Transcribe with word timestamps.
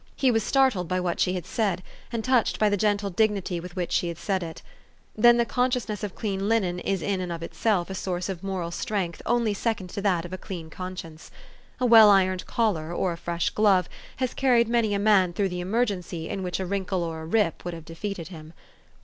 He 0.15 0.31
was 0.31 0.41
startled 0.43 0.87
by 0.87 0.99
what 0.99 1.19
she 1.19 1.33
had 1.33 1.45
said, 1.45 1.83
and 2.11 2.23
touched 2.25 2.57
by 2.57 2.69
the 2.69 2.75
gentle 2.75 3.11
dig 3.11 3.29
nity 3.29 3.61
with 3.61 3.75
which 3.75 3.91
she 3.91 4.07
had 4.07 4.17
said 4.17 4.41
it. 4.41 4.63
Then 5.15 5.37
the 5.37 5.45
con 5.45 5.69
sciousness 5.69 6.01
of 6.03 6.15
clean 6.15 6.49
linen 6.49 6.79
is 6.79 7.03
in 7.03 7.21
and 7.21 7.31
of 7.31 7.43
itself 7.43 7.87
a 7.87 7.93
source 7.93 8.27
of 8.27 8.41
moral 8.41 8.71
strength 8.71 9.21
only 9.27 9.53
second 9.53 9.91
to 9.91 10.01
that 10.01 10.25
of 10.25 10.33
a 10.33 10.39
clean 10.39 10.71
con 10.71 10.97
science. 10.97 11.29
A 11.79 11.85
well 11.85 12.09
ironed 12.09 12.47
collar, 12.47 12.91
or 12.91 13.11
a 13.11 13.15
fresh 13.15 13.51
glove, 13.51 13.87
has 14.15 14.33
carried 14.33 14.67
many 14.67 14.95
a 14.95 14.97
man 14.97 15.33
through 15.33 15.49
the 15.49 15.59
emergency 15.59 16.27
in 16.27 16.41
which 16.41 16.57
354 16.57 16.61
THE 16.65 16.69
STORY 16.73 16.73
OF 16.73 16.73
AVIS. 16.73 16.81
a 16.81 16.93
wrinkle 16.95 17.03
or 17.03 17.21
a 17.43 17.45
.rip 17.45 17.63
would 17.63 17.73
have 17.75 17.85
defeated 17.85 18.29
him. 18.29 18.53